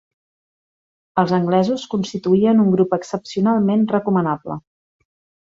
[1.23, 4.59] Els anglesos constituïen un grup excepcionalment recomanable